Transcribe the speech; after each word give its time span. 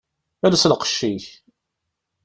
Els 0.49 0.63
lqecc-ik! 0.71 1.25